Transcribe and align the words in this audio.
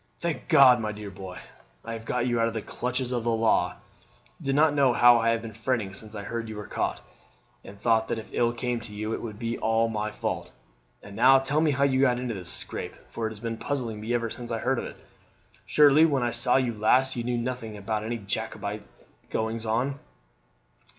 "Thank 0.19 0.47
God, 0.47 0.79
my 0.79 0.91
dear 0.91 1.11
boy, 1.11 1.37
I 1.85 1.93
have 1.93 2.05
got 2.05 2.25
you 2.25 2.39
out 2.39 2.47
of 2.47 2.55
the 2.55 2.61
clutches 2.63 3.11
of 3.11 3.23
the 3.23 3.29
law! 3.29 3.75
You 4.39 4.47
do 4.47 4.51
not 4.53 4.73
know 4.73 4.93
how 4.93 5.19
I 5.19 5.29
have 5.29 5.43
been 5.43 5.53
fretting 5.53 5.93
since 5.93 6.15
I 6.15 6.23
heard 6.23 6.49
you 6.49 6.55
were 6.55 6.65
caught, 6.65 7.01
and 7.63 7.79
thought 7.79 8.07
that 8.07 8.17
if 8.17 8.31
ill 8.33 8.51
came 8.51 8.79
to 8.79 8.95
you 8.95 9.13
it 9.13 9.21
would 9.21 9.37
be 9.37 9.59
all 9.59 9.89
my 9.89 10.09
fault. 10.09 10.53
And 11.03 11.15
now 11.15 11.37
tell 11.37 11.61
me 11.61 11.69
how 11.69 11.83
you 11.83 12.01
got 12.01 12.17
into 12.17 12.33
this 12.33 12.49
scrape, 12.51 12.95
for 13.09 13.27
it 13.27 13.29
has 13.29 13.39
been 13.39 13.57
puzzling 13.57 14.01
me 14.01 14.11
ever 14.15 14.31
since 14.31 14.49
I 14.49 14.57
heard 14.57 14.79
it. 14.79 14.97
Surely 15.67 16.03
when 16.03 16.23
I 16.23 16.31
saw 16.31 16.55
you 16.55 16.73
last 16.73 17.15
you 17.15 17.23
knew 17.23 17.37
nothing 17.37 17.77
about 17.77 18.03
any 18.03 18.17
Jacobite 18.17 18.81
goings 19.29 19.67
on?" 19.67 19.99